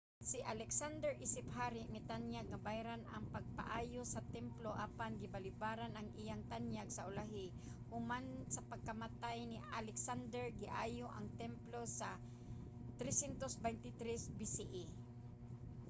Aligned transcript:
si 0.29 0.37
alexander 0.53 1.11
isip 1.25 1.45
hari 1.57 1.81
mitanyag 1.95 2.45
nga 2.49 2.63
bayran 2.67 3.03
ang 3.07 3.23
pagpaayo 3.35 4.01
sa 4.13 4.25
templo 4.35 4.69
apan 4.85 5.13
gibalibaran 5.21 5.93
ang 5.95 6.07
iyang 6.21 6.43
tanyag. 6.51 6.87
sa 6.91 7.05
ulahi 7.09 7.45
human 7.91 8.25
sa 8.55 8.65
pagkamatay 8.71 9.37
ni 9.45 9.57
alexander 9.79 10.45
giayo 10.61 11.05
ang 11.17 11.27
templo 11.41 11.79
sa 11.99 12.09
323 12.99 14.37
bce 14.37 14.63